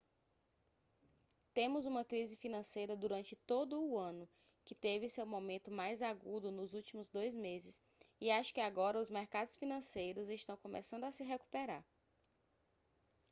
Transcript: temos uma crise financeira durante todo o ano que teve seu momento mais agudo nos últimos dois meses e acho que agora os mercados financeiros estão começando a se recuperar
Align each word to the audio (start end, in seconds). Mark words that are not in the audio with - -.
temos 1.53 1.85
uma 1.85 2.03
crise 2.03 2.35
financeira 2.35 2.97
durante 2.97 3.35
todo 3.35 3.79
o 3.85 3.99
ano 3.99 4.27
que 4.65 4.73
teve 4.73 5.07
seu 5.07 5.27
momento 5.27 5.69
mais 5.69 6.01
agudo 6.01 6.49
nos 6.51 6.73
últimos 6.73 7.07
dois 7.07 7.35
meses 7.35 7.83
e 8.19 8.31
acho 8.31 8.51
que 8.51 8.61
agora 8.61 8.99
os 8.99 9.11
mercados 9.11 9.57
financeiros 9.57 10.31
estão 10.31 10.57
começando 10.57 11.03
a 11.03 11.11
se 11.11 11.23
recuperar 11.23 11.85